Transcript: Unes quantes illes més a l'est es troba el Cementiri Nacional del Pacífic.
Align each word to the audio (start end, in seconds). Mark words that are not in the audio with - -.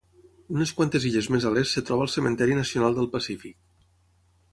Unes 0.53 0.71
quantes 0.77 1.03
illes 1.09 1.27
més 1.35 1.45
a 1.49 1.51
l'est 1.57 1.77
es 1.81 1.85
troba 1.89 2.05
el 2.07 2.11
Cementiri 2.13 2.57
Nacional 2.61 2.97
del 3.01 3.11
Pacífic. 3.17 3.55